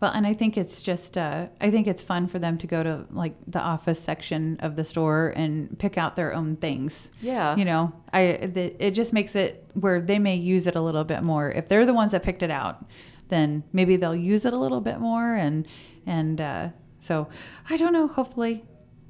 Well, 0.00 0.12
and 0.12 0.26
I 0.26 0.32
think 0.32 0.56
it's 0.56 0.80
just, 0.80 1.18
uh, 1.18 1.48
I 1.60 1.70
think 1.70 1.88
it's 1.88 2.04
fun 2.04 2.28
for 2.28 2.38
them 2.38 2.56
to 2.58 2.66
go 2.68 2.82
to 2.84 3.04
like 3.10 3.34
the 3.48 3.60
office 3.60 4.00
section 4.00 4.56
of 4.60 4.76
the 4.76 4.84
store 4.84 5.32
and 5.34 5.76
pick 5.78 5.98
out 5.98 6.14
their 6.14 6.32
own 6.34 6.56
things. 6.56 7.10
Yeah. 7.20 7.56
You 7.56 7.64
know, 7.64 7.92
I 8.12 8.48
the, 8.52 8.74
it 8.84 8.92
just 8.92 9.12
makes 9.12 9.34
it 9.34 9.68
where 9.74 10.00
they 10.00 10.20
may 10.20 10.36
use 10.36 10.66
it 10.68 10.76
a 10.76 10.80
little 10.80 11.04
bit 11.04 11.22
more. 11.22 11.50
If 11.50 11.68
they're 11.68 11.86
the 11.86 11.94
ones 11.94 12.12
that 12.12 12.22
picked 12.22 12.44
it 12.44 12.50
out, 12.50 12.84
then 13.28 13.64
maybe 13.72 13.96
they'll 13.96 14.14
use 14.14 14.44
it 14.44 14.52
a 14.52 14.58
little 14.58 14.80
bit 14.80 15.00
more. 15.00 15.34
And 15.34 15.66
and 16.06 16.40
uh, 16.40 16.68
so 17.00 17.28
I 17.68 17.76
don't 17.76 17.92
know. 17.92 18.06
Hopefully, 18.06 18.64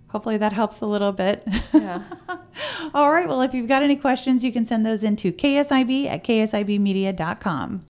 hopefully 0.09 0.38
that 0.38 0.54
helps 0.54 0.80
a 0.80 0.87
little 0.87 1.12
bit. 1.12 1.47
Yeah. 1.75 2.02
All 2.95 3.12
right. 3.12 3.28
Well, 3.28 3.42
if 3.42 3.52
you've 3.52 3.68
got 3.68 3.83
any 3.83 3.97
questions, 3.97 4.42
you 4.42 4.52
can 4.52 4.64
send 4.64 4.87
those 4.87 5.04
into 5.04 5.33
ksib 5.33 6.07
at 6.07 6.25
ksibmedia.com. 6.25 7.85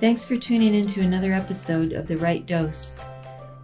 Thanks 0.00 0.24
for 0.24 0.36
tuning 0.36 0.76
in 0.76 0.86
to 0.88 1.00
another 1.00 1.32
episode 1.32 1.92
of 1.92 2.06
The 2.06 2.16
Right 2.18 2.46
Dose. 2.46 2.98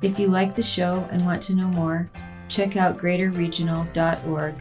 If 0.03 0.19
you 0.19 0.26
like 0.26 0.57
the 0.57 0.62
show 0.64 1.09
and 1.12 1.25
want 1.25 1.41
to 1.43 1.55
know 1.55 1.69
more, 1.69 2.11
check 2.49 2.76
out 2.76 2.99
greaterregional.org 2.99 4.55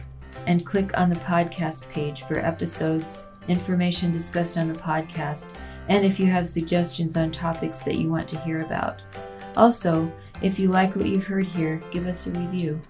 and 0.46 0.64
click 0.64 0.96
on 0.96 1.10
the 1.10 1.16
podcast 1.16 1.90
page 1.90 2.22
for 2.22 2.38
episodes, 2.38 3.28
information 3.48 4.12
discussed 4.12 4.56
on 4.56 4.72
the 4.72 4.78
podcast, 4.78 5.52
and 5.88 6.06
if 6.06 6.20
you 6.20 6.26
have 6.26 6.48
suggestions 6.48 7.16
on 7.16 7.32
topics 7.32 7.80
that 7.80 7.96
you 7.96 8.08
want 8.08 8.28
to 8.28 8.38
hear 8.42 8.62
about. 8.62 9.02
Also, 9.56 10.12
if 10.42 10.60
you 10.60 10.70
like 10.70 10.94
what 10.94 11.06
you've 11.06 11.26
heard 11.26 11.46
here, 11.46 11.82
give 11.90 12.06
us 12.06 12.28
a 12.28 12.30
review. 12.30 12.80